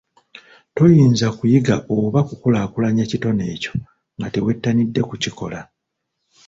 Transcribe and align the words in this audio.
Toyinza 0.75 1.27
kuyiga 1.37 1.75
oba 1.95 2.19
kukulaakulanya 2.27 3.03
kitone 3.11 3.43
ekyo 3.55 3.73
nga 4.17 4.27
tewettanidde 4.33 5.01
kukikola. 5.09 5.59